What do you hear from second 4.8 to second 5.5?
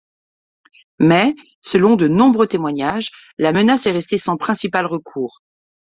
recours.